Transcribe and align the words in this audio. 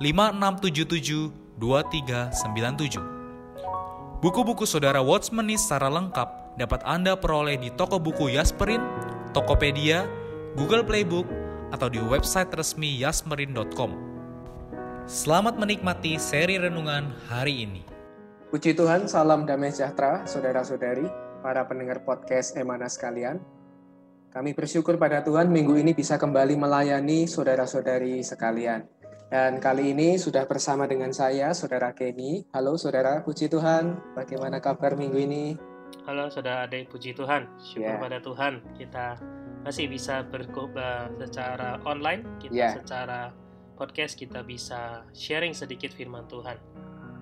5677 0.00 1.60
2397. 1.60 4.24
Buku-buku 4.24 4.64
saudara 4.64 5.04
Watchmeni 5.04 5.60
secara 5.60 5.92
lengkap 5.92 6.56
dapat 6.56 6.80
Anda 6.88 7.20
peroleh 7.20 7.60
di 7.60 7.68
toko 7.76 8.00
buku 8.00 8.32
Yasmerin, 8.32 8.80
Tokopedia, 9.36 10.08
Google 10.56 10.88
Playbook, 10.88 11.28
atau 11.68 11.92
di 11.92 12.00
website 12.00 12.48
resmi 12.56 12.96
yasmerin.com. 12.96 13.92
Selamat 15.04 15.60
menikmati 15.60 16.16
seri 16.16 16.56
renungan 16.56 17.12
hari 17.28 17.68
ini. 17.68 17.84
Puji 18.48 18.72
Tuhan, 18.72 19.04
salam 19.04 19.44
damai 19.44 19.68
sejahtera, 19.68 20.24
saudara-saudari, 20.24 21.04
para 21.44 21.68
pendengar 21.68 22.08
podcast 22.08 22.56
Emana 22.56 22.88
sekalian. 22.88 23.36
Kami 24.32 24.56
bersyukur 24.56 24.96
pada 24.96 25.20
Tuhan 25.20 25.52
minggu 25.52 25.76
ini 25.76 25.92
bisa 25.92 26.16
kembali 26.16 26.56
melayani 26.56 27.28
saudara-saudari 27.28 28.24
sekalian. 28.24 28.99
Dan 29.30 29.62
kali 29.62 29.94
ini 29.94 30.18
sudah 30.18 30.42
bersama 30.42 30.90
dengan 30.90 31.14
saya, 31.14 31.54
Saudara 31.54 31.94
Kenny. 31.94 32.42
Halo 32.50 32.74
Saudara, 32.74 33.22
puji 33.22 33.46
Tuhan. 33.46 33.94
Bagaimana 34.18 34.58
kabar 34.58 34.98
minggu 34.98 35.22
ini? 35.22 35.54
Halo 36.02 36.26
Saudara 36.34 36.66
Ade, 36.66 36.90
puji 36.90 37.14
Tuhan. 37.14 37.46
Syukur 37.62 37.94
yeah. 37.94 38.02
pada 38.02 38.18
Tuhan 38.18 38.58
kita 38.74 39.22
masih 39.62 39.86
bisa 39.86 40.26
berkoba 40.26 41.14
secara 41.14 41.78
online, 41.86 42.26
kita 42.42 42.58
yeah. 42.58 42.74
secara 42.74 43.30
podcast 43.78 44.18
kita 44.18 44.42
bisa 44.42 45.06
sharing 45.14 45.54
sedikit 45.54 45.94
firman 45.94 46.26
Tuhan. 46.26 46.58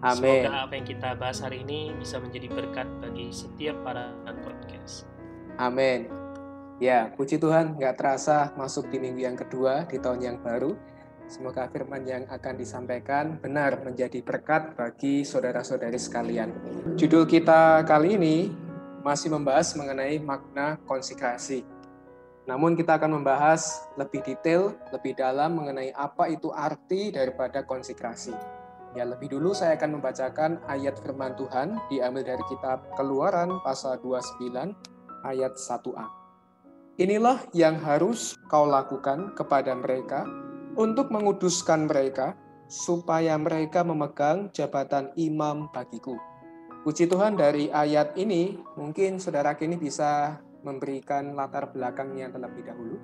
Amin. 0.01 0.49
Semoga 0.49 0.65
apa 0.65 0.81
yang 0.81 0.89
kita 0.89 1.13
bahas 1.13 1.45
hari 1.45 1.61
ini 1.61 1.93
bisa 1.93 2.17
menjadi 2.17 2.49
berkat 2.49 2.89
bagi 3.05 3.29
setiap 3.37 3.77
para 3.85 4.17
podcast. 4.41 5.05
Amin. 5.61 6.09
Ya, 6.81 7.13
puji 7.13 7.37
Tuhan, 7.37 7.77
nggak 7.77 8.01
terasa 8.01 8.57
masuk 8.57 8.89
di 8.89 8.97
minggu 8.97 9.29
yang 9.29 9.37
kedua 9.37 9.85
di 9.85 10.01
tahun 10.01 10.25
yang 10.25 10.41
baru 10.41 10.73
Semoga 11.29 11.69
firman 11.69 12.09
yang 12.09 12.25
akan 12.25 12.57
disampaikan 12.57 13.37
benar 13.37 13.85
menjadi 13.85 14.25
berkat 14.25 14.73
bagi 14.73 15.29
saudara-saudari 15.29 16.01
sekalian. 16.01 16.49
Judul 16.97 17.29
kita 17.29 17.85
kali 17.85 18.17
ini 18.17 18.49
masih 19.05 19.37
membahas 19.37 19.77
mengenai 19.77 20.17
makna 20.25 20.81
konsekrasi. 20.89 21.69
Namun 22.49 22.81
kita 22.81 22.97
akan 22.97 23.21
membahas 23.21 23.93
lebih 24.01 24.25
detail, 24.25 24.73
lebih 24.89 25.21
dalam 25.21 25.61
mengenai 25.61 25.93
apa 25.93 26.33
itu 26.33 26.49
arti 26.49 27.13
daripada 27.13 27.61
konsekrasi. 27.61 28.33
Ya, 28.97 29.05
lebih 29.05 29.29
dulu 29.29 29.53
saya 29.53 29.77
akan 29.77 30.01
membacakan 30.01 30.65
ayat 30.65 30.97
firman 30.97 31.37
Tuhan 31.37 31.77
diambil 31.93 32.25
dari 32.25 32.45
kitab 32.49 32.89
Keluaran 32.97 33.61
pasal 33.61 34.01
29 34.01 34.49
ayat 35.29 35.53
1a. 35.61 36.07
Inilah 36.97 37.45
yang 37.53 37.77
harus 37.85 38.33
kau 38.49 38.65
lakukan 38.65 39.37
kepada 39.37 39.77
mereka 39.77 40.48
untuk 40.79 41.11
menguduskan 41.11 41.91
mereka, 41.91 42.39
supaya 42.71 43.35
mereka 43.35 43.83
memegang 43.83 44.47
jabatan 44.55 45.11
imam 45.19 45.67
bagiku. 45.75 46.15
Puji 46.87 47.11
Tuhan 47.11 47.35
dari 47.35 47.67
ayat 47.75 48.15
ini, 48.15 48.55
mungkin 48.79 49.19
saudara 49.19 49.59
kini 49.59 49.75
bisa 49.75 50.39
memberikan 50.63 51.35
latar 51.35 51.75
belakangnya 51.75 52.31
terlebih 52.31 52.63
dahulu. 52.63 52.97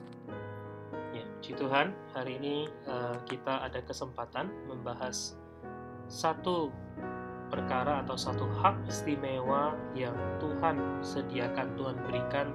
Ya, 1.10 1.26
puji 1.26 1.58
Tuhan, 1.58 1.90
hari 2.14 2.38
ini 2.38 2.70
uh, 2.86 3.18
kita 3.26 3.66
ada 3.66 3.82
kesempatan 3.82 4.54
membahas 4.70 5.34
satu 6.06 6.70
perkara 7.50 8.06
atau 8.06 8.14
satu 8.14 8.46
hak 8.62 8.86
istimewa 8.86 9.74
yang 9.98 10.14
Tuhan 10.38 11.02
sediakan, 11.02 11.74
Tuhan 11.74 11.96
berikan 12.06 12.54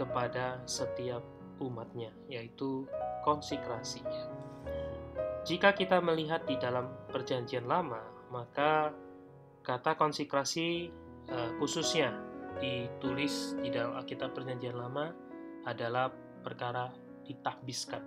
kepada 0.00 0.62
setiap 0.64 1.20
umatnya, 1.60 2.10
yaitu 2.30 2.86
konsekrasi. 3.22 4.02
Jika 5.48 5.72
kita 5.72 6.02
melihat 6.04 6.44
di 6.44 6.60
dalam 6.60 6.92
perjanjian 7.08 7.64
lama, 7.64 8.04
maka 8.28 8.92
kata 9.64 9.96
konsekrasi 9.96 10.92
uh, 11.32 11.50
khususnya 11.56 12.12
ditulis 12.58 13.54
di 13.62 13.70
dalam 13.72 13.96
Alkitab 13.96 14.34
perjanjian 14.34 14.76
lama 14.76 15.14
adalah 15.64 16.10
perkara 16.42 16.90
ditakbiskan. 17.24 18.02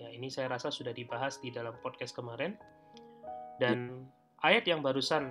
Ya, 0.00 0.08
ini 0.12 0.32
saya 0.32 0.48
rasa 0.48 0.72
sudah 0.72 0.96
dibahas 0.96 1.40
di 1.40 1.52
dalam 1.52 1.76
podcast 1.84 2.16
kemarin. 2.16 2.56
Dan 3.60 4.08
ayat 4.40 4.64
yang 4.64 4.80
barusan 4.80 5.28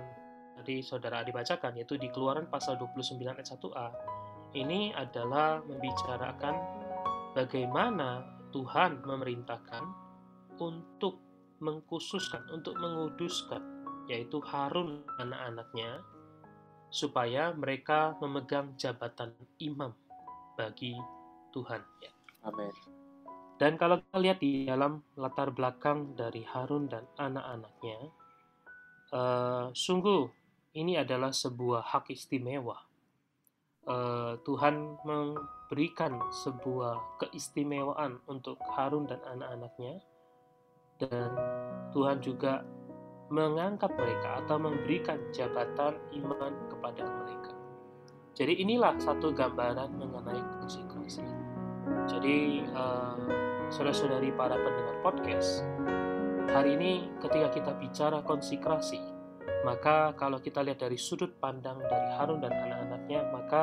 tadi 0.54 0.86
saudara 0.86 1.26
Adi 1.26 1.34
bacakan 1.34 1.74
yaitu 1.74 1.98
di 1.98 2.06
Keluaran 2.14 2.46
pasal 2.46 2.78
29 2.78 3.18
ayat 3.26 3.48
1a. 3.48 3.88
Ini 4.54 4.94
adalah 4.94 5.62
membicarakan 5.66 6.54
bagaimana 7.36 8.26
Tuhan 8.50 9.02
memerintahkan 9.06 9.84
untuk 10.58 11.22
mengkhususkan, 11.60 12.44
untuk 12.50 12.76
menguduskan, 12.80 13.62
yaitu 14.10 14.40
Harun 14.42 15.04
anak-anaknya, 15.20 16.02
supaya 16.90 17.54
mereka 17.54 18.18
memegang 18.18 18.74
jabatan 18.74 19.30
imam 19.62 19.94
bagi 20.58 20.98
Tuhan. 21.54 21.80
Ya. 22.02 22.12
Amin. 22.42 22.72
Dan 23.60 23.76
kalau 23.76 24.00
kita 24.00 24.18
lihat 24.18 24.38
di 24.40 24.64
dalam 24.64 25.04
latar 25.20 25.52
belakang 25.52 26.16
dari 26.16 26.42
Harun 26.48 26.88
dan 26.88 27.04
anak-anaknya, 27.20 28.08
uh, 29.12 29.68
sungguh 29.76 30.32
ini 30.74 30.96
adalah 30.96 31.28
sebuah 31.28 31.92
hak 31.92 32.08
istimewa. 32.08 32.89
Uh, 33.88 34.36
Tuhan 34.44 35.00
memberikan 35.08 36.20
sebuah 36.44 37.16
keistimewaan 37.16 38.20
untuk 38.28 38.60
Harun 38.76 39.08
dan 39.08 39.18
anak-anaknya, 39.24 40.04
dan 41.00 41.32
Tuhan 41.96 42.20
juga 42.20 42.60
mengangkat 43.32 43.88
mereka 43.96 44.44
atau 44.44 44.60
memberikan 44.60 45.16
jabatan 45.32 45.96
iman 46.12 46.52
kepada 46.68 47.08
mereka. 47.08 47.52
Jadi 48.36 48.60
inilah 48.60 49.00
satu 49.00 49.32
gambaran 49.32 49.96
mengenai 49.96 50.42
konsekrasi. 50.60 51.24
Jadi 52.04 52.68
uh, 52.76 53.16
saudara-saudari 53.72 54.34
para 54.36 54.60
pendengar 54.60 54.96
podcast, 55.00 55.64
hari 56.52 56.76
ini 56.76 56.92
ketika 57.22 57.48
kita 57.54 57.72
bicara 57.80 58.18
konsekrasi, 58.26 59.00
maka 59.60 60.16
kalau 60.16 60.40
kita 60.40 60.64
lihat 60.64 60.80
dari 60.80 60.96
sudut 60.96 61.36
pandang 61.36 61.80
dari 61.84 62.08
Harun 62.16 62.40
dan 62.40 62.52
anak-anaknya, 62.52 63.20
maka 63.28 63.62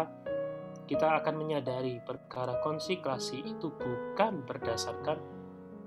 kita 0.87 1.19
akan 1.19 1.35
menyadari 1.35 1.99
perkara 1.99 2.61
konsekrasi 2.63 3.43
itu 3.43 3.73
bukan 3.75 4.45
berdasarkan 4.47 5.19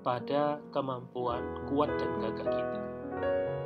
pada 0.05 0.61
kemampuan 0.75 1.41
kuat 1.71 1.89
dan 1.97 2.11
gagah 2.21 2.49
kita. 2.49 2.81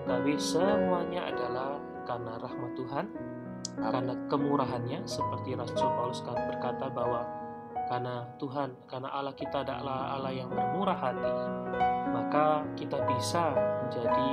Tapi 0.04 0.32
semuanya 0.36 1.32
adalah 1.32 1.80
karena 2.04 2.36
rahmat 2.36 2.72
Tuhan, 2.76 3.06
Amin. 3.08 3.90
karena 3.90 4.14
kemurahannya, 4.28 4.98
seperti 5.08 5.56
Rasul 5.56 5.88
Paulus 5.96 6.20
kan 6.20 6.36
berkata 6.36 6.92
bahwa 6.92 7.24
karena 7.86 8.24
Tuhan, 8.40 8.88
karena 8.88 9.08
Allah 9.12 9.34
kita 9.36 9.62
adalah 9.64 10.16
Allah 10.16 10.32
yang 10.32 10.48
bermurah 10.48 10.96
hati, 10.96 11.34
maka 12.10 12.64
kita 12.78 12.98
bisa 13.04 13.52
menjadi 13.84 14.28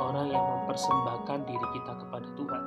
orang 0.00 0.26
yang 0.32 0.44
mempersembahkan 0.44 1.38
diri 1.44 1.66
kita 1.76 1.92
kepada 2.00 2.28
Tuhan. 2.36 2.62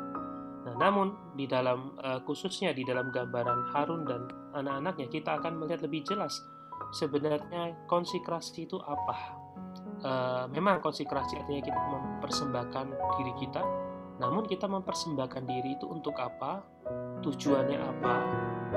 Nah, 0.59 0.75
namun 0.75 1.15
di 1.33 1.47
dalam 1.47 1.95
uh, 2.03 2.19
khususnya 2.27 2.75
di 2.75 2.83
dalam 2.83 3.09
gambaran 3.09 3.73
Harun 3.73 4.03
dan 4.05 4.27
anak-anaknya 4.53 5.07
kita 5.07 5.39
akan 5.39 5.57
melihat 5.57 5.81
lebih 5.81 6.03
jelas 6.03 6.35
sebenarnya 6.93 7.75
konsekrasi 7.87 8.67
itu 8.67 8.77
apa. 8.81 9.37
uh, 9.99 10.45
memang 10.51 10.79
konsekrasi 10.79 11.43
artinya 11.43 11.63
kita 11.63 11.79
mempersembahkan 11.79 12.85
diri 13.19 13.33
kita 13.35 13.63
namun 14.19 14.43
kita 14.43 14.67
mempersembahkan 14.67 15.43
diri 15.47 15.79
itu 15.79 15.87
untuk 15.87 16.15
apa 16.19 16.63
tujuannya 17.23 17.79
apa 17.79 18.15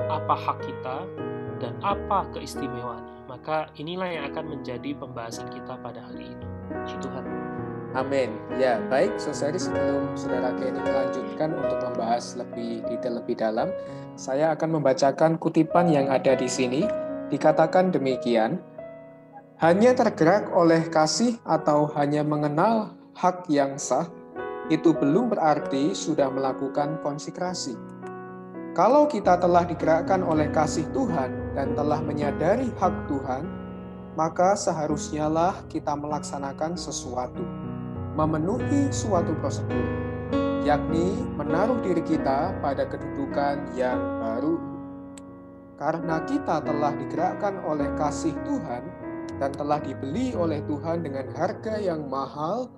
apa 0.07 0.35
hak 0.35 0.57
kita 0.63 0.97
dan 1.63 1.79
apa 1.79 2.27
keistimewaannya 2.35 3.23
maka 3.31 3.71
inilah 3.79 4.11
yang 4.11 4.27
akan 4.35 4.59
menjadi 4.59 4.91
pembahasan 4.99 5.47
kita 5.47 5.79
pada 5.79 6.03
hari 6.03 6.35
ini 6.35 6.45
Puji 6.67 6.99
Tuhan 6.99 7.25
Amin. 7.93 8.33
Ya, 8.57 8.81
baik, 8.89 9.21
Saudari 9.21 9.61
sebelum 9.61 10.17
Saudara 10.17 10.49
Kenny 10.57 10.81
melanjutkan 10.81 11.53
untuk 11.53 11.77
membahas 11.77 12.33
lebih 12.33 12.81
detail 12.89 13.21
lebih 13.21 13.37
dalam, 13.37 13.69
saya 14.17 14.49
akan 14.57 14.81
membacakan 14.81 15.37
kutipan 15.37 15.85
yang 15.93 16.09
ada 16.09 16.33
di 16.33 16.49
sini. 16.49 16.89
Dikatakan 17.29 17.93
demikian, 17.93 18.57
hanya 19.61 19.93
tergerak 19.93 20.49
oleh 20.57 20.89
kasih 20.89 21.37
atau 21.45 21.85
hanya 21.93 22.25
mengenal 22.25 22.97
hak 23.13 23.45
yang 23.45 23.77
sah, 23.77 24.09
itu 24.73 24.89
belum 24.97 25.29
berarti 25.29 25.93
sudah 25.93 26.33
melakukan 26.33 26.97
konsekrasi. 27.05 27.77
Kalau 28.73 29.05
kita 29.05 29.37
telah 29.37 29.69
digerakkan 29.69 30.25
oleh 30.25 30.49
kasih 30.49 30.89
Tuhan 30.89 31.42
dan 31.53 31.77
telah 31.77 32.01
menyadari 32.01 32.69
hak 32.81 33.09
Tuhan, 33.09 33.45
maka 34.13 34.53
seharusnya 34.53 35.25
lah 35.29 35.53
kita 35.69 35.93
melaksanakan 35.97 36.77
sesuatu 36.77 37.41
memenuhi 38.13 38.93
suatu 38.93 39.33
prosedur, 39.41 39.85
yakni 40.61 41.17
menaruh 41.33 41.81
diri 41.81 42.01
kita 42.05 42.53
pada 42.61 42.85
kedudukan 42.85 43.73
yang 43.73 43.97
baru. 44.21 44.57
Karena 45.73 46.21
kita 46.21 46.61
telah 46.61 46.93
digerakkan 46.93 47.57
oleh 47.65 47.89
kasih 47.97 48.37
Tuhan 48.45 48.85
dan 49.41 49.49
telah 49.57 49.81
dibeli 49.81 50.37
oleh 50.37 50.61
Tuhan 50.69 51.01
dengan 51.01 51.25
harga 51.33 51.81
yang 51.81 52.05
mahal, 52.05 52.69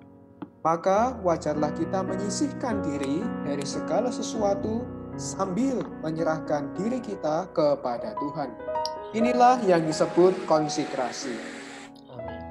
maka 0.64 1.20
wajarlah 1.20 1.70
kita 1.76 2.00
menyisihkan 2.00 2.80
diri 2.80 3.20
dari 3.44 3.62
segala 3.62 4.08
sesuatu 4.08 4.82
sambil 5.16 5.80
menyerahkan 6.04 6.72
diri 6.76 7.00
kita 7.00 7.48
kepada 7.56 8.12
Tuhan. 8.20 8.52
Inilah 9.16 9.64
yang 9.64 9.84
disebut 9.88 10.44
konsekrasi. 10.44 11.32
Amin. 12.12 12.42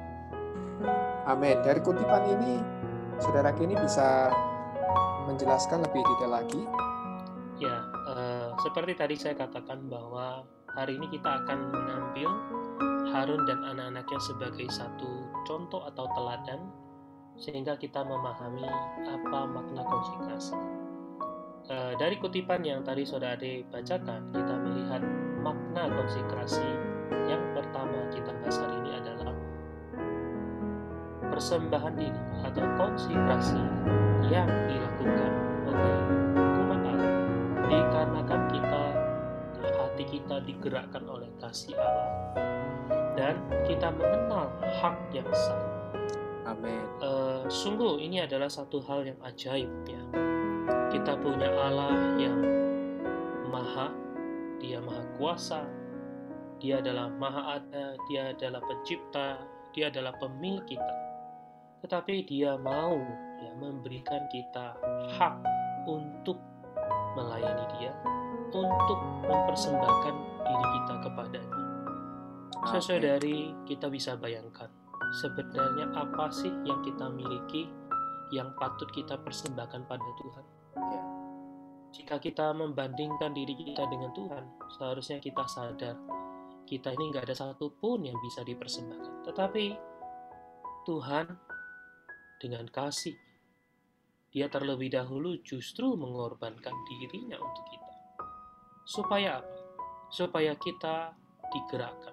Amin. 1.26 1.56
Dari 1.62 1.78
kutipan 1.78 2.26
ini 2.26 2.58
Saudara 3.22 3.54
Kini 3.54 3.78
bisa 3.78 4.34
menjelaskan 5.30 5.86
lebih 5.86 6.02
detail 6.02 6.32
lagi? 6.42 6.62
Ya, 7.56 7.76
uh, 8.12 8.52
seperti 8.60 8.92
tadi 8.98 9.14
saya 9.16 9.32
katakan 9.32 9.88
bahwa 9.88 10.44
hari 10.76 11.00
ini 11.00 11.08
kita 11.08 11.40
akan 11.40 11.72
mengambil 11.72 12.28
Harun 13.14 13.48
dan 13.48 13.64
anak-anaknya 13.64 14.20
sebagai 14.20 14.68
satu 14.68 15.24
contoh 15.48 15.86
atau 15.88 16.04
teladan 16.12 16.60
sehingga 17.40 17.78
kita 17.80 18.04
memahami 18.04 18.68
apa 19.08 19.38
makna 19.48 19.82
konsekrasi. 19.86 20.85
Uh, 21.66 21.98
dari 21.98 22.14
kutipan 22.22 22.62
yang 22.62 22.86
tadi 22.86 23.02
saudara 23.02 23.34
Ade 23.34 23.66
bacakan, 23.74 24.30
kita 24.30 24.54
melihat 24.54 25.02
makna 25.42 25.90
konsekrasi 25.90 26.62
yang 27.26 27.42
pertama 27.58 28.06
kita 28.14 28.30
bahas 28.38 28.54
hari 28.62 28.76
ini 28.86 28.90
adalah 28.94 29.34
persembahan 31.26 31.94
diri 31.98 32.22
atau 32.46 32.62
konsekrasi 32.78 33.62
yang 34.30 34.46
dilakukan 34.46 35.32
oleh 35.66 35.98
umat 36.62 36.80
Allah 36.86 37.12
dikarenakan 37.66 38.40
kita 38.46 38.82
hati 39.74 40.04
kita 40.06 40.36
digerakkan 40.46 41.02
oleh 41.10 41.30
kasih 41.42 41.74
Allah 41.74 42.10
dan 43.18 43.42
kita 43.66 43.90
mengenal 43.90 44.54
hak 44.78 44.96
yang 45.10 45.26
sah. 45.34 45.62
Amin. 46.46 46.78
Uh, 47.02 47.42
sungguh 47.50 47.98
ini 47.98 48.22
adalah 48.22 48.46
satu 48.46 48.78
hal 48.86 49.02
yang 49.02 49.18
ajaib 49.26 49.66
ya. 49.90 50.35
Kita 51.06 51.22
punya 51.22 51.46
Allah 51.54 52.18
yang 52.18 52.34
maha, 53.46 53.94
Dia 54.58 54.82
maha 54.82 55.06
kuasa, 55.14 55.62
Dia 56.58 56.82
adalah 56.82 57.06
maha 57.14 57.62
ada, 57.62 57.94
Dia 58.10 58.34
adalah 58.34 58.58
pencipta, 58.66 59.38
Dia 59.70 59.86
adalah 59.86 60.18
pemilik 60.18 60.66
kita 60.66 61.06
tetapi 61.86 62.26
dia 62.26 62.58
mau 62.58 62.98
ya 63.38 63.52
memberikan 63.62 64.26
kita 64.26 64.74
hak 65.14 65.34
untuk 65.86 66.34
melayani 67.14 67.62
dia, 67.78 67.94
untuk 68.50 68.98
mempersembahkan 69.22 70.14
diri 70.42 70.66
kita 70.74 70.94
kepadanya. 71.06 71.58
Sesuai 72.74 73.00
dari 73.06 73.54
kita 73.70 73.86
bisa 73.86 74.18
bayangkan, 74.18 74.66
sebenarnya 75.22 75.94
apa 75.94 76.26
sih 76.34 76.50
yang 76.66 76.82
kita 76.82 77.06
miliki 77.06 77.70
yang 78.34 78.50
patut 78.58 78.90
kita 78.90 79.14
persembahkan 79.22 79.86
pada 79.86 80.10
Tuhan? 80.18 80.55
Ya. 80.76 81.02
Jika 81.96 82.16
kita 82.20 82.52
membandingkan 82.52 83.32
diri 83.32 83.56
kita 83.56 83.88
dengan 83.88 84.12
Tuhan, 84.12 84.44
seharusnya 84.76 85.16
kita 85.18 85.48
sadar 85.48 85.96
kita 86.66 86.90
ini 86.92 87.14
nggak 87.14 87.30
ada 87.30 87.36
satupun 87.38 88.04
yang 88.04 88.18
bisa 88.18 88.42
dipersembahkan. 88.42 89.22
Tetapi 89.22 89.66
Tuhan 90.82 91.26
dengan 92.42 92.66
kasih. 92.68 93.14
Dia 94.34 94.52
terlebih 94.52 94.92
dahulu 94.92 95.40
justru 95.40 95.96
mengorbankan 95.96 96.74
dirinya 96.90 97.40
untuk 97.40 97.64
kita. 97.72 97.94
Supaya 98.84 99.40
apa? 99.40 99.56
Supaya 100.12 100.52
kita 100.58 101.16
digerakkan. 101.54 102.12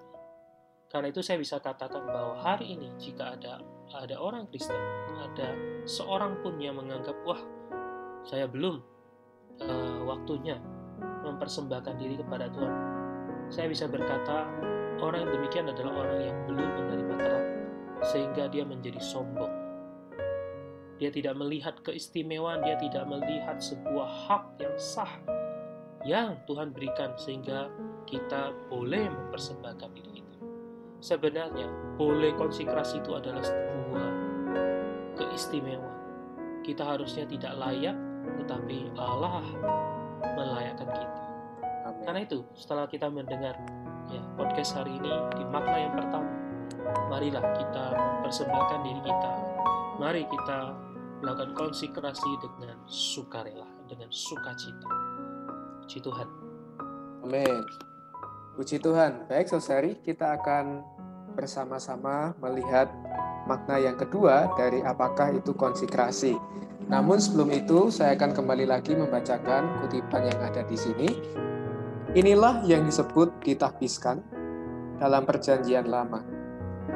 Karena 0.88 1.10
itu 1.10 1.20
saya 1.20 1.36
bisa 1.42 1.58
katakan 1.58 2.06
bahwa 2.06 2.38
hari 2.40 2.78
ini 2.78 2.94
jika 2.96 3.34
ada 3.34 3.60
ada 3.92 4.16
orang 4.16 4.48
Kristen, 4.48 4.78
ada 5.20 5.52
seorang 5.84 6.40
pun 6.40 6.56
yang 6.56 6.80
menganggap 6.80 7.18
wah 7.26 7.42
saya 8.24 8.48
belum 8.48 8.80
uh, 9.62 10.00
waktunya 10.08 10.58
mempersembahkan 11.24 11.94
diri 12.00 12.20
kepada 12.20 12.48
Tuhan. 12.52 12.74
Saya 13.52 13.68
bisa 13.68 13.84
berkata 13.84 14.48
orang 15.00 15.28
yang 15.28 15.32
demikian 15.40 15.66
adalah 15.68 16.04
orang 16.04 16.18
yang 16.32 16.36
belum 16.48 16.68
menerima 16.80 17.14
terang 17.20 17.46
sehingga 18.04 18.48
dia 18.48 18.64
menjadi 18.64 19.00
sombong 19.00 19.64
dia 20.94 21.10
tidak 21.10 21.34
melihat 21.34 21.74
keistimewaan, 21.82 22.62
dia 22.62 22.78
tidak 22.78 23.04
melihat 23.10 23.58
sebuah 23.58 24.08
hak 24.30 24.44
yang 24.62 24.76
sah 24.78 25.12
yang 26.04 26.38
Tuhan 26.46 26.70
berikan 26.70 27.16
sehingga 27.16 27.72
kita 28.04 28.52
boleh 28.68 29.08
mempersembahkan 29.08 29.90
diri 29.96 30.10
kita. 30.20 30.38
Sebenarnya, 31.02 31.68
boleh 31.96 32.36
konsekrasi 32.36 33.00
itu 33.00 33.16
adalah 33.16 33.42
sebuah 33.42 34.08
keistimewaan. 35.18 35.98
Kita 36.64 36.84
harusnya 36.84 37.24
tidak 37.28 37.56
layak, 37.56 37.96
tetapi 38.42 38.92
Allah 38.98 39.44
melayakkan 40.34 40.88
kita. 40.88 41.20
Amin. 41.84 42.02
Karena 42.02 42.20
itu, 42.24 42.38
setelah 42.56 42.88
kita 42.88 43.12
mendengar 43.12 43.54
ya 44.08 44.20
podcast 44.34 44.76
hari 44.76 44.96
ini 44.96 45.12
di 45.36 45.44
makna 45.48 45.76
yang 45.78 45.94
pertama, 45.94 46.30
marilah 47.12 47.44
kita 47.56 47.84
mempersembahkan 47.94 48.80
diri 48.82 49.02
kita 49.04 49.32
Mari 49.94 50.26
kita 50.26 50.74
melakukan 51.22 51.54
konsekrasi 51.54 52.30
dengan 52.42 52.74
sukarela, 52.90 53.68
dengan 53.86 54.10
sukacita. 54.10 54.90
Puji 55.78 56.02
Tuhan. 56.02 56.28
Amin. 57.22 57.62
Puji 58.58 58.82
Tuhan. 58.82 59.30
Baik, 59.30 59.46
Saudari, 59.54 59.94
kita 60.02 60.34
akan 60.34 60.82
bersama-sama 61.38 62.34
melihat 62.42 62.90
makna 63.44 63.80
yang 63.80 63.96
kedua 63.96 64.52
dari 64.56 64.80
apakah 64.84 65.32
itu 65.36 65.52
konsekrasi. 65.52 66.36
Namun 66.84 67.16
sebelum 67.16 67.48
itu, 67.48 67.88
saya 67.88 68.12
akan 68.12 68.36
kembali 68.36 68.68
lagi 68.68 68.92
membacakan 68.92 69.80
kutipan 69.80 70.28
yang 70.28 70.40
ada 70.44 70.60
di 70.68 70.76
sini. 70.76 71.08
Inilah 72.12 72.60
yang 72.68 72.84
disebut 72.84 73.40
ditahbiskan 73.40 74.20
dalam 75.00 75.24
perjanjian 75.24 75.88
lama. 75.88 76.20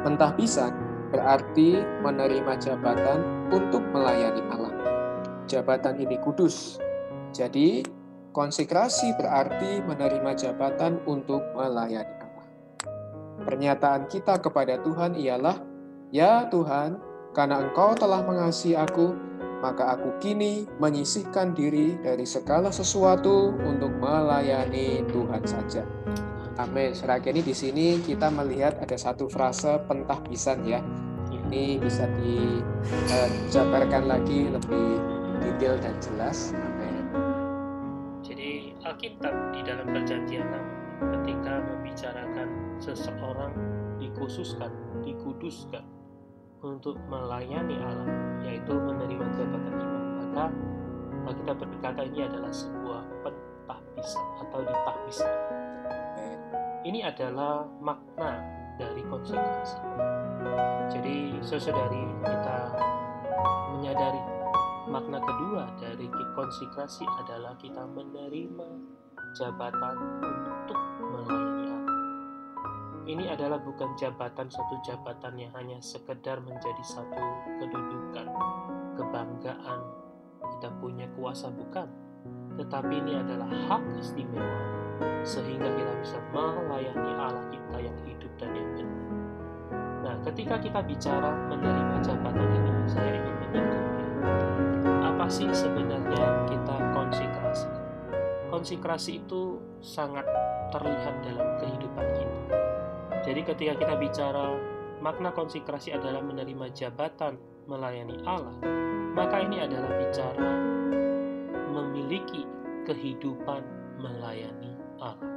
Mentahbisan 0.05 0.71
berarti 1.09 1.81
menerima 2.05 2.53
jabatan 2.61 3.49
untuk 3.49 3.81
melayani 3.91 4.45
Allah. 4.53 4.75
Jabatan 5.49 5.97
ini 5.97 6.21
kudus. 6.21 6.77
Jadi, 7.33 7.81
konsekrasi 8.37 9.17
berarti 9.17 9.81
menerima 9.89 10.37
jabatan 10.37 11.01
untuk 11.09 11.41
melayani 11.57 12.15
Allah. 12.21 12.47
Pernyataan 13.43 14.07
kita 14.13 14.37
kepada 14.45 14.77
Tuhan 14.85 15.17
ialah, 15.17 15.57
"Ya 16.09 16.49
Tuhan, 16.49 16.97
karena 17.37 17.61
Engkau 17.63 17.93
telah 17.93 18.25
mengasihi 18.25 18.75
aku, 18.75 19.13
maka 19.61 19.99
aku 19.99 20.17
kini 20.23 20.65
menyisihkan 20.79 21.53
diri 21.53 21.99
dari 22.01 22.25
segala 22.25 22.73
sesuatu 22.73 23.53
untuk 23.65 23.93
melayani 24.01 25.05
Tuhan 25.09 25.43
saja." 25.45 25.85
Amin. 26.59 26.91
Saudara 26.91 27.23
ini 27.23 27.39
di 27.39 27.55
sini 27.55 28.03
kita 28.03 28.35
melihat 28.35 28.83
ada 28.83 28.99
satu 28.99 29.31
frase 29.31 29.79
pentahbisan 29.87 30.67
ya. 30.67 30.83
Ini 31.31 31.79
bisa 31.79 32.11
dijabarkan 32.19 34.11
lagi 34.11 34.51
lebih 34.51 34.99
detail 35.39 35.79
dan 35.79 35.95
jelas. 36.03 36.51
Amin. 36.59 37.07
Jadi 38.27 38.75
Alkitab 38.83 39.35
di 39.55 39.61
dalam 39.63 39.87
perjanjian 39.87 40.51
lama 40.51 40.75
ketika 41.15 41.63
membicarakan 41.63 42.49
seseorang 42.83 43.55
dikhususkan, 44.03 44.71
dikuduskan, 45.07 45.87
untuk 46.63 46.99
melayani 47.07 47.79
Allah, 47.79 48.11
yaitu 48.43 48.75
menerima 48.75 49.27
jabatan 49.35 49.75
imam, 49.79 50.53
maka 51.23 51.33
kita 51.39 51.53
berkata 51.55 52.01
ini 52.07 52.21
adalah 52.27 52.53
sebuah 52.53 53.03
pentahbisan 53.23 54.27
atau 54.47 54.59
ditahbiskan. 54.67 55.37
Ini 56.87 57.01
adalah 57.11 57.67
makna 57.83 58.39
dari 58.79 59.03
konsekrasi. 59.07 59.79
Jadi, 60.89 61.37
sesaudari 61.43 62.03
kita 62.23 62.59
menyadari 63.77 64.23
makna 64.89 65.21
kedua 65.21 65.69
dari 65.77 66.07
konsekrasi 66.33 67.05
adalah 67.27 67.53
kita 67.61 67.85
menerima 67.93 68.69
jabatan 69.37 69.97
untuk 70.23 70.81
melayani. 71.13 71.58
Ini 73.09 73.25
adalah 73.33 73.57
bukan 73.57 73.97
jabatan 73.97 74.53
satu 74.53 74.85
jabatan 74.85 75.33
yang 75.41 75.49
hanya 75.57 75.81
sekedar 75.81 76.45
menjadi 76.45 76.85
satu 76.85 77.25
kedudukan, 77.57 78.29
kebanggaan, 79.01 79.81
kita 80.45 80.69
punya 80.77 81.09
kuasa 81.17 81.49
bukan, 81.49 81.89
tetapi 82.61 83.01
ini 83.01 83.17
adalah 83.17 83.49
hak 83.49 83.81
istimewa 83.97 84.61
sehingga 85.25 85.73
kita 85.73 85.93
bisa 86.05 86.21
melayani 86.37 87.13
Allah 87.17 87.49
kita 87.49 87.77
yang 87.81 87.97
hidup 88.05 88.33
dan 88.37 88.53
yang 88.53 88.69
benar. 88.77 89.09
Nah, 90.05 90.15
ketika 90.29 90.61
kita 90.61 90.81
bicara 90.85 91.33
menerima 91.49 92.05
jabatan 92.05 92.45
ini, 92.45 92.73
saya 92.85 93.09
ingin 93.09 93.37
menyinggung 93.41 93.87
apa 95.01 95.25
sih 95.33 95.49
sebenarnya 95.49 96.45
kita 96.45 96.77
konsekrasi? 96.93 97.73
Konsekrasi 98.53 99.11
itu 99.25 99.65
sangat 99.81 100.29
terlihat 100.77 101.25
dalam 101.25 101.49
kehidupan 101.57 102.05
kita. 102.13 102.68
Jadi 103.29 103.45
ketika 103.45 103.75
kita 103.77 103.95
bicara 104.01 104.57
makna 105.05 105.29
konsekrasi 105.37 105.93
adalah 105.93 106.25
menerima 106.25 106.73
jabatan 106.73 107.37
melayani 107.69 108.17
Allah, 108.25 108.57
maka 109.13 109.45
ini 109.45 109.61
adalah 109.61 109.93
bicara 110.01 110.49
memiliki 111.69 112.49
kehidupan 112.89 113.61
melayani 114.01 114.73
Allah. 114.97 115.29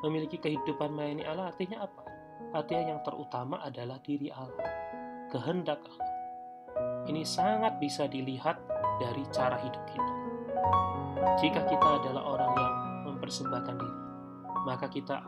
Memiliki 0.00 0.40
kehidupan 0.40 0.96
melayani 0.96 1.28
Allah 1.28 1.52
artinya 1.52 1.84
apa? 1.84 2.08
Artinya 2.56 2.96
yang 2.96 3.00
terutama 3.04 3.60
adalah 3.60 4.00
diri 4.00 4.32
Allah, 4.32 4.64
kehendak 5.28 5.84
Allah. 5.84 6.10
Ini 7.04 7.20
sangat 7.20 7.76
bisa 7.84 8.08
dilihat 8.08 8.56
dari 8.96 9.28
cara 9.28 9.60
hidup 9.60 9.84
kita. 9.92 10.12
Jika 11.36 11.68
kita 11.68 11.88
adalah 12.00 12.32
orang 12.32 12.52
yang 12.56 12.74
mempersembahkan 13.12 13.76
diri, 13.76 14.00
maka 14.64 14.88
kita 14.88 15.20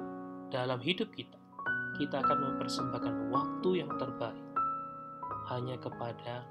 dalam 0.51 0.81
hidup 0.81 1.13
kita, 1.15 1.39
kita 1.97 2.21
akan 2.21 2.39
mempersembahkan 2.53 3.15
waktu 3.31 3.71
yang 3.85 3.91
terbaik 3.97 4.45
hanya 5.53 5.77
kepada 5.79 6.43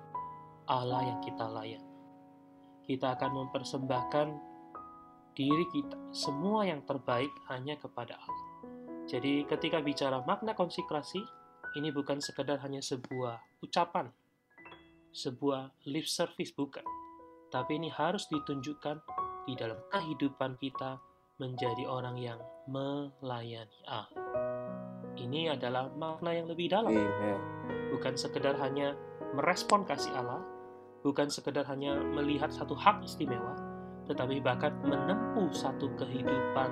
Allah 0.69 1.01
yang 1.03 1.19
kita 1.19 1.45
layan. 1.49 1.83
Kita 2.83 3.15
akan 3.15 3.31
mempersembahkan 3.43 4.27
diri 5.33 5.65
kita, 5.73 5.97
semua 6.13 6.67
yang 6.67 6.85
terbaik 6.85 7.31
hanya 7.49 7.75
kepada 7.79 8.15
Allah. 8.19 8.47
Jadi 9.09 9.43
ketika 9.49 9.83
bicara 9.83 10.23
makna 10.23 10.55
konsekrasi, 10.55 11.19
ini 11.75 11.89
bukan 11.89 12.21
sekedar 12.21 12.61
hanya 12.61 12.79
sebuah 12.79 13.41
ucapan, 13.65 14.13
sebuah 15.11 15.73
lip 15.89 16.05
service 16.07 16.53
bukan. 16.53 16.85
Tapi 17.49 17.77
ini 17.81 17.89
harus 17.91 18.29
ditunjukkan 18.29 18.97
di 19.49 19.53
dalam 19.59 19.77
kehidupan 19.91 20.55
kita 20.57 21.01
menjadi 21.41 21.83
orang 21.89 22.17
yang 22.21 22.39
melayani 22.69 23.79
Allah. 23.89 24.09
Ini 25.17 25.53
adalah 25.57 25.89
makna 25.93 26.33
yang 26.33 26.49
lebih 26.49 26.69
dalam. 26.73 26.93
Amen. 26.93 27.39
Bukan 27.93 28.17
sekedar 28.17 28.57
hanya 28.57 28.97
merespon 29.33 29.85
kasih 29.85 30.13
Allah, 30.13 30.41
bukan 31.01 31.29
sekedar 31.29 31.65
hanya 31.69 31.97
melihat 31.97 32.49
satu 32.49 32.73
hak 32.73 33.05
istimewa, 33.05 33.53
tetapi 34.09 34.41
bahkan 34.41 34.73
menempuh 34.85 35.49
satu 35.53 35.89
kehidupan 35.97 36.69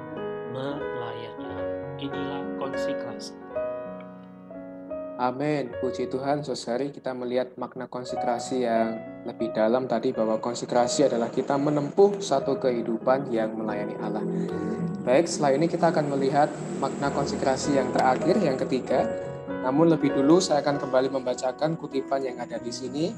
melayani 0.54 1.46
Allah. 1.46 1.70
Inilah 2.02 2.42
konsekrasi. 2.58 3.51
Amin. 5.22 5.70
Puji 5.78 6.10
Tuhan, 6.10 6.42
saudari 6.42 6.90
kita 6.90 7.14
melihat 7.14 7.54
makna 7.54 7.86
konsekrasi 7.86 8.66
yang 8.66 8.98
lebih 9.22 9.54
dalam 9.54 9.86
tadi 9.86 10.10
bahwa 10.10 10.42
konsekrasi 10.42 11.06
adalah 11.06 11.30
kita 11.30 11.62
menempuh 11.62 12.18
satu 12.18 12.58
kehidupan 12.58 13.30
yang 13.30 13.54
melayani 13.54 13.94
Allah. 14.02 14.26
Baik, 15.06 15.30
setelah 15.30 15.62
ini 15.62 15.70
kita 15.70 15.94
akan 15.94 16.18
melihat 16.18 16.50
makna 16.82 17.14
konsekrasi 17.14 17.78
yang 17.78 17.94
terakhir, 17.94 18.34
yang 18.42 18.58
ketiga. 18.58 19.06
Namun 19.62 19.94
lebih 19.94 20.10
dulu 20.10 20.42
saya 20.42 20.66
akan 20.66 20.82
kembali 20.82 21.14
membacakan 21.14 21.78
kutipan 21.78 22.26
yang 22.26 22.42
ada 22.42 22.58
di 22.58 22.74
sini. 22.74 23.14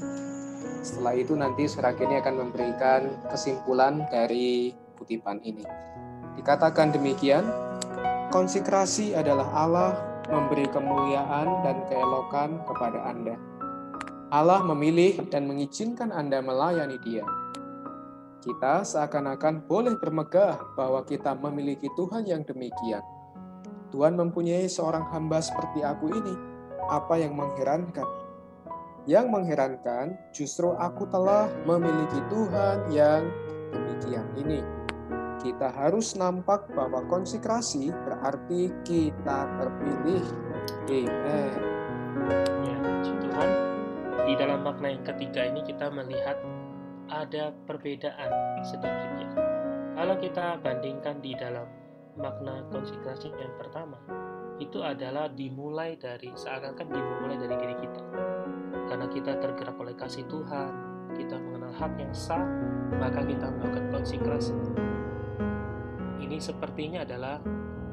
Setelah 0.84 1.16
itu 1.16 1.32
nanti 1.32 1.64
saudara 1.64 1.96
ini 1.96 2.20
akan 2.20 2.34
memberikan 2.36 3.00
kesimpulan 3.32 4.04
dari 4.12 4.76
kutipan 5.00 5.40
ini. 5.40 5.64
Dikatakan 6.36 6.92
demikian, 6.92 7.48
konsekrasi 8.28 9.16
adalah 9.16 9.48
Allah 9.56 10.13
memberi 10.28 10.66
kemuliaan 10.70 11.64
dan 11.64 11.84
keelokan 11.88 12.64
kepada 12.64 13.00
Anda. 13.08 13.36
Allah 14.34 14.64
memilih 14.66 15.30
dan 15.30 15.46
mengizinkan 15.46 16.10
Anda 16.10 16.42
melayani 16.42 16.98
Dia. 17.04 17.24
Kita 18.44 18.84
seakan-akan 18.84 19.64
boleh 19.64 19.96
bermegah 19.96 20.60
bahwa 20.76 21.00
kita 21.08 21.32
memiliki 21.32 21.88
Tuhan 21.96 22.28
yang 22.28 22.44
demikian. 22.44 23.00
Tuhan 23.88 24.18
mempunyai 24.18 24.68
seorang 24.68 25.08
hamba 25.14 25.40
seperti 25.40 25.80
aku 25.80 26.12
ini. 26.12 26.34
Apa 26.90 27.16
yang 27.16 27.32
mengherankan? 27.38 28.04
Yang 29.08 29.26
mengherankan 29.32 30.18
justru 30.36 30.76
aku 30.76 31.08
telah 31.08 31.48
memiliki 31.64 32.20
Tuhan 32.28 32.90
yang 32.92 33.22
demikian 33.72 34.26
ini. 34.36 34.83
Kita 35.44 35.68
harus 35.76 36.16
nampak 36.16 36.72
bahwa 36.72 37.04
konsekrasi 37.04 37.92
berarti 37.92 38.72
kita 38.80 39.44
terpilih. 39.60 40.24
Amen. 40.88 41.52
Ya, 42.64 42.78
Tuhan. 43.04 43.50
Di 44.24 44.34
dalam 44.40 44.64
makna 44.64 44.96
yang 44.96 45.04
ketiga 45.04 45.44
ini 45.44 45.60
kita 45.68 45.92
melihat 45.92 46.40
ada 47.12 47.52
perbedaan 47.68 48.32
sedikit 48.64 49.10
ya. 49.20 49.30
Kalau 49.94 50.16
kita 50.16 50.56
bandingkan 50.64 51.20
di 51.20 51.36
dalam 51.36 51.68
makna 52.16 52.64
konsekrasi 52.72 53.28
yang 53.36 53.52
pertama, 53.60 54.00
itu 54.62 54.80
adalah 54.80 55.28
dimulai 55.28 56.00
dari 56.00 56.32
seakan-akan 56.32 56.88
dimulai 56.88 57.36
dari 57.36 57.54
diri 57.58 57.76
kita. 57.84 58.02
Karena 58.88 59.06
kita 59.12 59.32
tergerak 59.44 59.76
oleh 59.76 59.94
kasih 59.98 60.24
Tuhan, 60.24 60.72
kita 61.14 61.36
mengenal 61.36 61.72
hak 61.76 61.92
yang 62.00 62.14
sah, 62.16 62.42
maka 62.96 63.20
kita 63.22 63.50
melakukan 63.50 63.84
konsekrasi. 63.92 64.56
Ini 66.24 66.40
sepertinya 66.40 67.04
adalah 67.04 67.36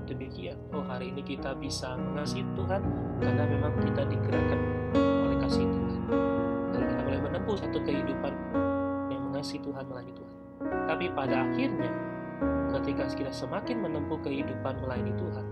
demikian. 0.08 0.56
Oh, 0.72 0.88
hari 0.88 1.12
ini 1.12 1.20
kita 1.20 1.52
bisa 1.52 2.00
mengasihi 2.00 2.48
Tuhan 2.56 2.80
karena 3.20 3.44
memang 3.44 3.76
kita 3.84 4.08
digerakkan 4.08 4.60
oleh 4.96 5.38
kasih 5.44 5.68
Tuhan. 5.68 6.00
Lalu 6.72 6.86
kita 6.88 7.02
boleh 7.04 7.22
menempuh 7.28 7.56
satu 7.60 7.78
kehidupan 7.84 8.34
yang 9.12 9.22
mengasihi 9.28 9.60
Tuhan 9.60 9.84
melayani 9.84 10.16
Tuhan. 10.16 10.38
Tapi 10.88 11.06
pada 11.12 11.36
akhirnya, 11.44 11.92
ketika 12.80 13.04
kita 13.12 13.32
semakin 13.36 13.84
menempuh 13.84 14.20
kehidupan 14.24 14.80
melayani 14.80 15.12
Tuhan, 15.20 15.46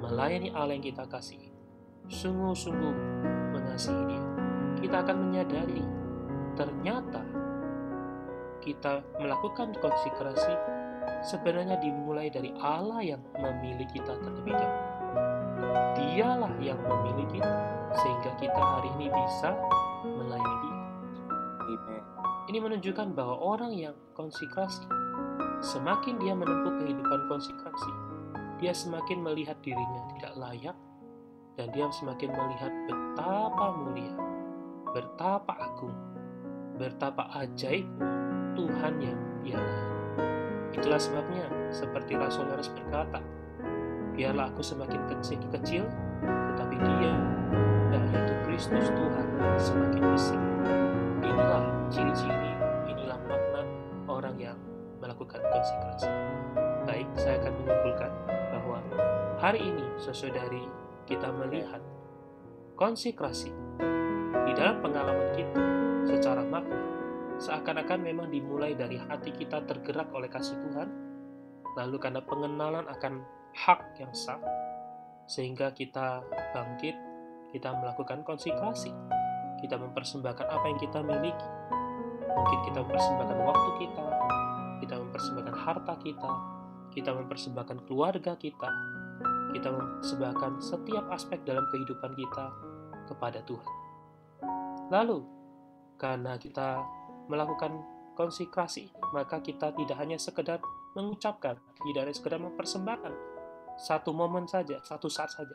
melayani 0.00 0.48
Allah 0.56 0.80
yang 0.80 0.86
kita 0.88 1.04
kasih, 1.12 1.52
sungguh-sungguh 2.08 2.94
mengasihi 3.52 4.02
Dia, 4.08 4.24
kita 4.80 4.96
akan 5.04 5.16
menyadari 5.28 5.84
ternyata 6.56 7.20
kita 8.64 9.04
melakukan 9.20 9.76
konsekrasi 9.76 10.77
sebenarnya 11.24 11.76
dimulai 11.80 12.28
dari 12.32 12.52
Allah 12.58 13.00
yang 13.04 13.22
memilih 13.36 13.86
kita 13.92 14.16
terlebih 14.20 14.54
dahulu. 14.54 14.86
Dialah 15.98 16.54
yang 16.62 16.78
memilih 16.80 17.26
kita 17.30 17.54
sehingga 17.98 18.30
kita 18.38 18.62
hari 18.62 18.90
ini 19.00 19.06
bisa 19.10 19.56
melayani 20.06 20.56
Dia. 21.68 22.00
Ini 22.48 22.58
menunjukkan 22.64 23.12
bahwa 23.12 23.36
orang 23.44 23.76
yang 23.76 23.92
konsekrasi, 24.16 24.88
semakin 25.60 26.16
dia 26.16 26.32
menempuh 26.32 26.80
kehidupan 26.80 27.20
konsekrasi, 27.28 27.92
dia 28.56 28.72
semakin 28.72 29.20
melihat 29.20 29.60
dirinya 29.60 30.00
tidak 30.16 30.32
layak, 30.40 30.76
dan 31.60 31.68
dia 31.76 31.90
semakin 31.92 32.32
melihat 32.32 32.72
betapa 32.88 33.66
mulia, 33.76 34.14
betapa 34.96 35.52
agung, 35.60 35.92
betapa 36.80 37.28
ajaib 37.44 37.84
Tuhan 38.56 38.94
yang 39.02 39.18
dia 39.44 39.60
layani. 39.60 39.98
Itulah 40.72 41.00
sebabnya, 41.00 41.46
seperti 41.72 42.16
Rasul 42.16 42.48
Yohanes 42.48 42.70
berkata, 42.72 43.20
biarlah 44.12 44.50
aku 44.50 44.60
semakin 44.60 45.00
kecil, 45.16 45.40
kecil 45.54 45.84
tetapi 46.24 46.76
dia, 46.76 47.14
yaitu 47.94 48.34
Kristus 48.44 48.90
Tuhan, 48.90 49.26
semakin 49.56 50.02
besar. 50.10 50.40
Inilah 51.22 51.64
ciri-ciri, 51.88 52.52
inilah 52.90 53.18
makna 53.30 53.62
orang 54.10 54.36
yang 54.36 54.58
melakukan 54.98 55.38
konsekrasi. 55.38 56.10
Baik, 56.82 57.08
saya 57.14 57.38
akan 57.38 57.52
menyimpulkan 57.62 58.10
bahwa 58.50 58.78
hari 59.38 59.62
ini 59.62 59.86
sesaudari 60.02 60.66
kita 61.06 61.30
melihat 61.30 61.80
konsekrasi 62.74 63.54
di 64.46 64.52
dalam 64.58 64.82
pengalaman 64.82 65.30
kita 65.38 65.62
secara 66.10 66.42
makna 66.42 66.97
seakan-akan 67.38 68.02
memang 68.02 68.28
dimulai 68.28 68.74
dari 68.74 68.98
hati 68.98 69.30
kita 69.30 69.62
tergerak 69.64 70.10
oleh 70.10 70.26
kasih 70.26 70.58
Tuhan, 70.58 70.88
lalu 71.78 71.96
karena 72.02 72.18
pengenalan 72.22 72.86
akan 72.90 73.22
hak 73.54 73.80
yang 74.02 74.10
sah, 74.10 74.42
sehingga 75.30 75.70
kita 75.70 76.22
bangkit, 76.54 76.94
kita 77.54 77.70
melakukan 77.78 78.26
konsekrasi, 78.26 78.90
kita 79.62 79.78
mempersembahkan 79.78 80.46
apa 80.46 80.66
yang 80.66 80.78
kita 80.82 80.98
miliki. 81.02 81.48
Mungkin 82.28 82.58
kita 82.70 82.78
mempersembahkan 82.82 83.38
waktu 83.38 83.70
kita, 83.82 84.04
kita 84.82 84.94
mempersembahkan 84.98 85.54
harta 85.54 85.94
kita, 86.02 86.32
kita 86.90 87.10
mempersembahkan 87.14 87.78
keluarga 87.86 88.34
kita, 88.34 88.70
kita 89.54 89.68
mempersembahkan 89.70 90.52
setiap 90.58 91.06
aspek 91.14 91.38
dalam 91.46 91.64
kehidupan 91.70 92.12
kita 92.18 92.46
kepada 93.06 93.40
Tuhan. 93.46 93.74
Lalu, 94.88 95.20
karena 95.98 96.38
kita 96.38 96.97
melakukan 97.28 97.84
konsekrasi, 98.18 98.90
maka 99.14 99.38
kita 99.38 99.70
tidak 99.70 99.96
hanya 100.00 100.18
sekedar 100.18 100.58
mengucapkan, 100.98 101.54
tidak 101.86 102.00
hanya 102.08 102.16
sekedar 102.16 102.40
mempersembahkan 102.42 103.14
satu 103.78 104.10
momen 104.10 104.50
saja, 104.50 104.82
satu 104.82 105.06
saat 105.06 105.30
saja, 105.30 105.54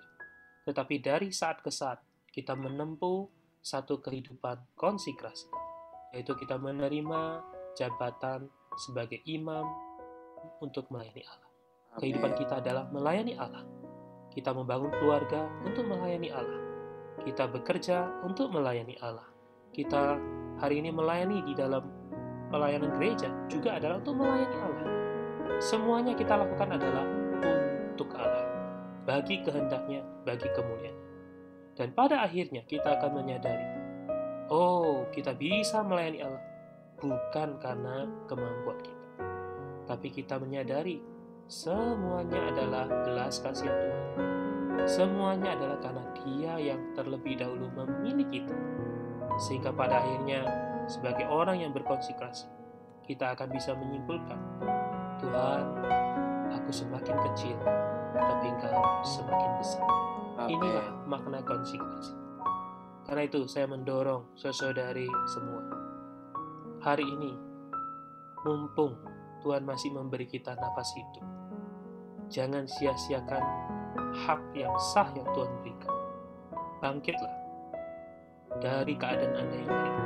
tetapi 0.64 1.04
dari 1.04 1.30
saat 1.36 1.60
ke 1.60 1.68
saat 1.68 2.00
kita 2.32 2.56
menempuh 2.56 3.28
satu 3.60 4.00
kehidupan 4.00 4.64
konsekrasi, 4.80 5.52
yaitu 6.16 6.32
kita 6.40 6.56
menerima 6.56 7.44
jabatan 7.76 8.48
sebagai 8.80 9.20
imam 9.28 9.68
untuk 10.64 10.88
melayani 10.88 11.24
Allah. 11.28 11.50
Kehidupan 12.00 12.32
kita 12.40 12.64
adalah 12.64 12.90
melayani 12.90 13.38
Allah. 13.38 13.64
Kita 14.34 14.50
membangun 14.50 14.90
keluarga 14.98 15.46
untuk 15.62 15.86
melayani 15.86 16.30
Allah. 16.34 16.62
Kita 17.22 17.46
bekerja 17.46 18.26
untuk 18.26 18.50
melayani 18.50 18.98
Allah. 18.98 19.30
Kita 19.70 20.18
hari 20.62 20.82
ini 20.82 20.90
melayani 20.94 21.42
di 21.46 21.54
dalam 21.58 21.86
pelayanan 22.54 22.94
gereja 22.98 23.30
juga 23.50 23.78
adalah 23.82 23.98
untuk 23.98 24.18
melayani 24.18 24.58
Allah. 24.62 24.90
Semuanya 25.58 26.14
kita 26.14 26.34
lakukan 26.38 26.70
adalah 26.76 27.06
untuk 27.94 28.10
Allah, 28.14 28.46
bagi 29.06 29.42
kehendaknya, 29.42 30.02
bagi 30.26 30.50
kemuliaan. 30.54 30.98
Dan 31.74 31.90
pada 31.98 32.22
akhirnya 32.22 32.62
kita 32.70 33.02
akan 33.02 33.12
menyadari, 33.24 33.66
oh 34.54 35.10
kita 35.10 35.34
bisa 35.34 35.82
melayani 35.82 36.22
Allah 36.22 36.44
bukan 37.02 37.58
karena 37.58 38.06
kemampuan 38.30 38.78
kita, 38.82 39.06
tapi 39.90 40.08
kita 40.14 40.38
menyadari 40.38 41.02
semuanya 41.50 42.40
adalah 42.54 42.86
belas 43.04 43.42
kasihan 43.42 43.74
Tuhan. 43.74 44.34
Semuanya 44.84 45.56
adalah 45.56 45.78
karena 45.80 46.04
Dia 46.24 46.54
yang 46.60 46.82
terlebih 46.98 47.40
dahulu 47.40 47.72
memilih 47.72 48.28
kita. 48.30 48.58
Sehingga 49.42 49.74
pada 49.74 50.02
akhirnya, 50.02 50.46
sebagai 50.86 51.26
orang 51.28 51.62
yang 51.62 51.72
berkonsekrasi, 51.74 52.48
kita 53.04 53.34
akan 53.36 53.50
bisa 53.52 53.76
menyimpulkan, 53.76 54.40
Tuhan, 55.20 55.64
aku 56.54 56.70
semakin 56.72 57.18
kecil, 57.32 57.58
tapi 58.14 58.46
Engkau 58.52 58.84
semakin 59.04 59.52
besar. 59.60 59.86
Inilah 60.48 60.88
makna 61.08 61.40
konsekrasi. 61.44 62.16
Karena 63.04 63.28
itu 63.28 63.44
saya 63.52 63.68
mendorong 63.68 64.32
saudari 64.40 65.08
semua. 65.28 65.64
Hari 66.84 67.04
ini, 67.04 67.32
mumpung 68.48 68.96
Tuhan 69.44 69.68
masih 69.68 69.92
memberi 69.92 70.24
kita 70.24 70.56
nafas 70.56 70.96
hidup, 70.96 71.26
jangan 72.32 72.64
sia-siakan 72.64 73.44
hak 74.24 74.42
yang 74.56 74.72
sah 74.96 75.12
yang 75.16 75.28
Tuhan 75.36 75.52
berikan. 75.60 75.92
Bangkitlah 76.80 77.43
dari 78.60 78.94
keadaan 78.98 79.34
Anda 79.34 79.56
yang 79.64 79.72
ini. 79.72 80.04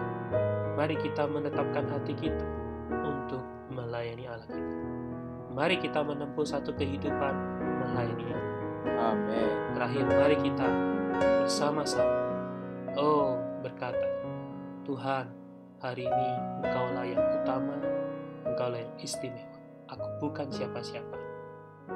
Mari 0.78 0.96
kita 1.02 1.26
menetapkan 1.26 1.90
hati 1.90 2.14
kita 2.14 2.48
untuk 3.04 3.42
melayani 3.74 4.30
Allah 4.30 4.48
kita. 4.48 4.76
Mari 5.58 5.76
kita 5.82 6.00
menempuh 6.06 6.46
satu 6.46 6.70
kehidupan 6.78 7.34
melayani 7.82 8.26
Allah. 8.30 8.56
Amin. 9.12 9.50
Terakhir, 9.74 10.06
mari 10.06 10.38
kita 10.40 10.68
bersama-sama. 11.42 12.18
Oh, 12.94 13.42
berkata, 13.66 14.06
Tuhan, 14.86 15.28
hari 15.82 16.06
ini 16.06 16.30
Engkaulah 16.62 17.06
yang 17.06 17.22
utama, 17.42 17.78
Engkaulah 18.46 18.80
yang 18.86 18.94
istimewa. 19.02 19.58
Aku 19.88 20.08
bukan 20.22 20.52
siapa-siapa. 20.52 21.18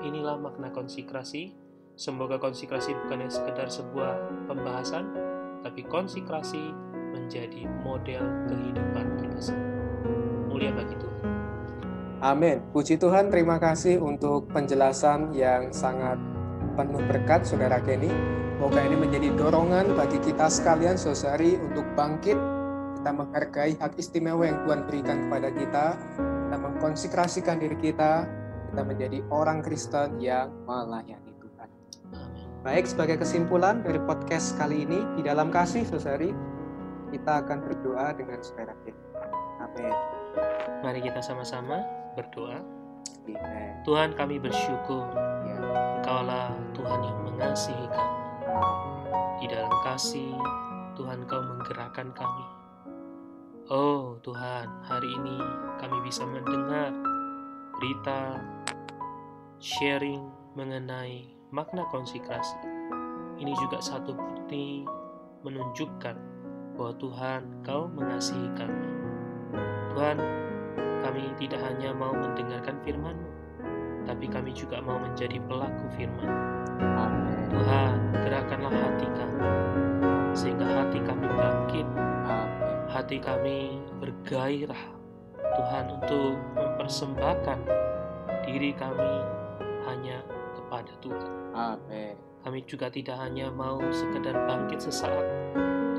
Inilah 0.01 0.39
makna 0.39 0.71
konsekrasi. 0.71 1.53
Semoga 1.99 2.39
konsekrasi 2.39 2.95
bukan 2.95 3.27
hanya 3.27 3.33
sekedar 3.33 3.67
sebuah 3.67 4.47
pembahasan, 4.47 5.05
tapi 5.61 5.85
konsekrasi 5.85 6.73
menjadi 7.13 7.69
model 7.85 8.21
kehidupan 8.49 9.05
kita 9.21 9.39
semua. 9.39 9.71
Mulia 10.49 10.71
bagi 10.73 10.95
Tuhan. 10.97 11.21
Amin. 12.21 12.61
Puji 12.69 13.01
Tuhan, 13.01 13.33
terima 13.33 13.57
kasih 13.57 13.97
untuk 13.97 14.45
penjelasan 14.53 15.33
yang 15.33 15.73
sangat 15.73 16.21
penuh 16.77 17.01
berkat, 17.09 17.45
Saudara 17.45 17.81
Kenny. 17.81 18.11
Semoga 18.61 18.77
ini 18.85 18.93
menjadi 18.93 19.33
dorongan 19.33 19.97
bagi 19.97 20.21
kita 20.21 20.45
sekalian, 20.45 20.93
saudari, 20.93 21.57
untuk 21.57 21.81
bangkit. 21.97 22.37
Kita 23.01 23.09
menghargai 23.09 23.73
hak 23.73 23.97
istimewa 23.97 24.45
yang 24.45 24.61
Tuhan 24.61 24.85
berikan 24.85 25.17
kepada 25.25 25.49
kita. 25.49 25.85
Kita 26.21 26.57
mengkonsekrasikan 26.61 27.57
diri 27.57 27.77
kita. 27.81 28.29
Kita 28.69 28.81
menjadi 28.85 29.25
orang 29.33 29.65
Kristen 29.65 30.21
yang 30.21 30.53
melayani. 30.69 31.30
Baik, 32.61 32.85
sebagai 32.85 33.17
kesimpulan 33.17 33.81
dari 33.81 33.97
podcast 34.05 34.53
kali 34.53 34.85
ini, 34.85 35.01
di 35.17 35.25
dalam 35.25 35.49
kasih, 35.49 35.81
saudari, 35.81 36.29
kita 37.09 37.41
akan 37.41 37.57
berdoa 37.65 38.13
dengan 38.13 38.37
saudara 38.37 38.77
Kenny. 38.85 39.01
Amin. 39.57 39.95
Mari 40.85 41.01
kita 41.01 41.25
sama-sama 41.25 41.81
berdoa. 42.13 42.61
Amen. 43.25 43.81
Tuhan 43.81 44.13
kami 44.13 44.37
bersyukur 44.37 45.09
Ya. 45.49 45.57
Engkaulah 45.97 46.53
Tuhan 46.77 47.01
yang 47.01 47.19
mengasihi 47.33 47.85
kami. 47.89 48.17
Di 49.41 49.45
dalam 49.49 49.73
kasih, 49.81 50.37
Tuhan 50.93 51.25
Kau 51.25 51.41
menggerakkan 51.41 52.13
kami. 52.13 52.45
Oh 53.73 54.21
Tuhan, 54.21 54.69
hari 54.85 55.09
ini 55.09 55.41
kami 55.81 55.97
bisa 56.05 56.29
mendengar 56.29 56.93
berita 57.73 58.37
sharing 59.57 60.29
mengenai 60.53 61.40
makna 61.51 61.83
konsekrasi. 61.91 62.55
Ini 63.35 63.51
juga 63.59 63.83
satu 63.83 64.15
bukti 64.15 64.87
menunjukkan 65.43 66.15
bahwa 66.79 66.93
Tuhan 66.95 67.41
Kau 67.67 67.91
mengasihi 67.91 68.47
kami. 68.55 68.89
Tuhan, 69.91 70.17
kami 71.03 71.27
tidak 71.35 71.59
hanya 71.59 71.91
mau 71.91 72.15
mendengarkan 72.15 72.79
firman-Mu, 72.87 73.29
tapi 74.07 74.31
kami 74.31 74.55
juga 74.55 74.79
mau 74.79 74.95
menjadi 74.95 75.35
pelaku 75.43 75.85
firman. 75.99 76.31
Amin. 76.79 77.51
Tuhan, 77.51 77.99
gerakkanlah 78.23 78.71
hati 78.71 79.07
kami, 79.11 79.51
sehingga 80.31 80.63
hati 80.63 81.03
kami 81.03 81.27
bangkit, 81.35 81.87
Amin. 82.31 82.87
hati 82.87 83.17
kami 83.19 83.57
bergairah, 83.99 84.83
Tuhan, 85.35 85.85
untuk 85.99 86.39
mempersembahkan 86.55 87.59
diri 88.47 88.71
kami 88.71 89.13
hanya 89.91 90.23
kepada 90.71 90.95
Tuhan. 91.03 91.31
Amin. 91.51 92.15
Kami 92.47 92.63
juga 92.63 92.87
tidak 92.87 93.19
hanya 93.19 93.51
mau 93.51 93.83
sekedar 93.91 94.31
bangkit 94.47 94.79
sesaat, 94.79 95.27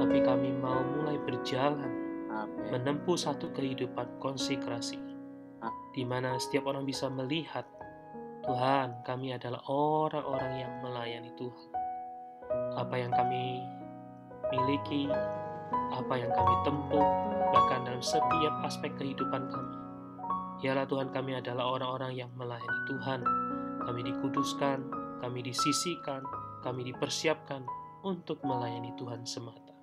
tapi 0.01 0.25
kami 0.25 0.49
mau 0.57 0.81
mulai 0.81 1.21
berjalan 1.29 1.93
Amin. 2.33 2.73
menempuh 2.73 3.21
satu 3.21 3.53
kehidupan 3.53 4.17
konsekrasi, 4.17 4.97
di 5.93 6.09
mana 6.09 6.41
setiap 6.41 6.73
orang 6.73 6.89
bisa 6.89 7.13
melihat 7.13 7.69
Tuhan, 8.49 9.05
kami 9.05 9.37
adalah 9.37 9.61
orang-orang 9.69 10.65
yang 10.65 10.73
melayani 10.81 11.31
Tuhan. 11.37 11.71
Apa 12.81 12.97
yang 12.97 13.13
kami 13.13 13.61
miliki, 14.51 15.07
apa 15.93 16.15
yang 16.17 16.33
kami 16.33 16.55
tempuh, 16.65 17.07
bahkan 17.53 17.87
dalam 17.87 18.01
setiap 18.03 18.55
aspek 18.65 18.91
kehidupan 18.97 19.53
kami. 19.53 19.77
Ialah 20.65 20.89
Tuhan 20.89 21.13
kami 21.13 21.39
adalah 21.39 21.77
orang-orang 21.77 22.19
yang 22.19 22.31
melayani 22.35 22.81
Tuhan. 22.91 23.21
Kami 23.83 24.01
dikuduskan, 24.07 24.79
kami 25.19 25.43
disisikan, 25.43 26.23
kami 26.63 26.87
dipersiapkan 26.87 27.67
untuk 28.03 28.43
melayani 28.47 28.95
Tuhan 28.99 29.27
semata. 29.27 29.75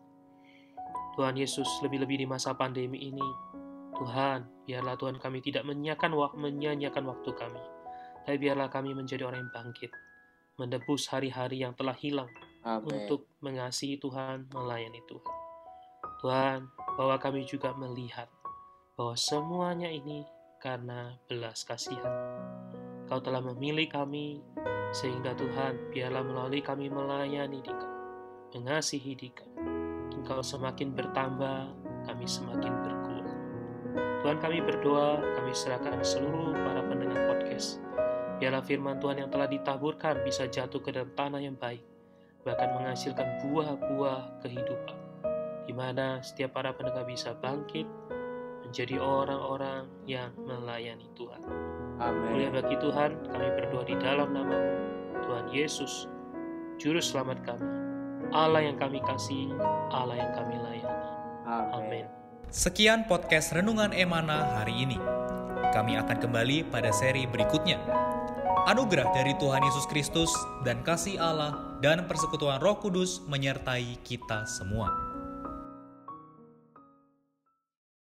Tuhan 1.20 1.36
Yesus 1.36 1.68
lebih-lebih 1.84 2.24
di 2.24 2.28
masa 2.28 2.56
pandemi 2.56 3.12
ini, 3.12 3.30
Tuhan, 4.00 4.64
biarlah 4.64 4.96
Tuhan 4.96 5.20
kami 5.20 5.44
tidak 5.44 5.68
menyanyiakan, 5.68 6.16
menyanyiakan 6.40 7.04
waktu 7.12 7.32
kami, 7.36 7.64
tapi 8.24 8.38
biarlah 8.40 8.72
kami 8.72 8.96
menjadi 8.96 9.28
orang 9.28 9.44
yang 9.44 9.52
bangkit, 9.52 9.92
menebus 10.56 11.12
hari-hari 11.12 11.68
yang 11.68 11.76
telah 11.76 11.96
hilang 12.00 12.32
Amin. 12.64 12.88
untuk 12.88 13.28
mengasihi 13.44 14.00
Tuhan, 14.00 14.48
melayani 14.56 15.04
Tuhan. 15.04 15.36
Tuhan, 16.24 16.60
bahwa 16.96 17.16
kami 17.20 17.44
juga 17.48 17.76
melihat 17.76 18.32
bahwa 19.00 19.16
semuanya 19.16 19.88
ini 19.88 20.28
karena 20.60 21.16
belas 21.32 21.64
kasihan. 21.64 22.59
Kau 23.10 23.18
telah 23.18 23.42
memilih 23.42 23.90
kami, 23.90 24.38
sehingga 24.94 25.34
Tuhan, 25.34 25.90
biarlah 25.90 26.22
melalui 26.22 26.62
kami 26.62 26.94
melayani 26.94 27.58
di 27.58 27.74
kau, 27.74 27.94
mengasihi 28.54 29.18
di 29.18 29.34
kau. 29.34 29.50
Engkau 30.14 30.46
semakin 30.46 30.94
bertambah, 30.94 31.74
kami 32.06 32.30
semakin 32.30 32.70
berkurang. 32.70 33.42
Tuhan 34.22 34.38
kami 34.38 34.62
berdoa, 34.62 35.26
kami 35.42 35.52
serahkan 35.58 36.06
seluruh 36.06 36.54
para 36.54 36.86
pendengar 36.86 37.18
podcast. 37.34 37.82
Biarlah 38.38 38.62
firman 38.62 39.02
Tuhan 39.02 39.26
yang 39.26 39.34
telah 39.34 39.50
ditaburkan 39.50 40.22
bisa 40.22 40.46
jatuh 40.46 40.78
ke 40.78 40.94
dalam 40.94 41.10
tanah 41.18 41.42
yang 41.42 41.58
baik, 41.58 41.82
bahkan 42.46 42.78
menghasilkan 42.78 43.42
buah-buah 43.42 44.46
kehidupan, 44.46 44.98
di 45.66 45.74
mana 45.74 46.22
setiap 46.22 46.54
para 46.62 46.78
pendengar 46.78 47.10
bisa 47.10 47.34
bangkit 47.34 47.90
menjadi 48.70 49.02
orang-orang 49.02 49.90
yang 50.06 50.30
melayani 50.46 51.10
Tuhan. 51.18 51.42
Mulia 52.00 52.48
Amin. 52.48 52.64
bagi 52.64 52.76
Tuhan, 52.80 53.12
kami 53.28 53.48
berdoa 53.60 53.84
di 53.84 53.96
dalam 54.00 54.32
namamu, 54.32 54.72
Tuhan 55.20 55.52
Yesus, 55.52 56.08
Juru 56.80 57.04
Selamat 57.04 57.44
kami, 57.44 57.68
Allah 58.32 58.72
yang 58.72 58.80
kami 58.80 59.04
kasih, 59.04 59.52
Allah 59.92 60.16
yang 60.16 60.32
kami 60.32 60.56
layani. 60.64 61.08
Amin. 61.44 61.76
Amin. 61.76 62.06
Sekian 62.48 63.04
podcast 63.04 63.52
Renungan 63.52 63.92
Emana 63.92 64.48
hari 64.56 64.80
ini. 64.80 64.96
Kami 65.76 66.00
akan 66.00 66.24
kembali 66.24 66.72
pada 66.72 66.88
seri 66.96 67.28
berikutnya. 67.28 67.84
Anugerah 68.72 69.12
dari 69.12 69.36
Tuhan 69.36 69.60
Yesus 69.60 69.84
Kristus 69.92 70.32
dan 70.64 70.80
kasih 70.88 71.20
Allah 71.20 71.76
dan 71.84 72.08
persekutuan 72.08 72.64
Roh 72.64 72.80
Kudus 72.80 73.20
menyertai 73.28 74.00
kita 74.08 74.48
semua. 74.48 75.09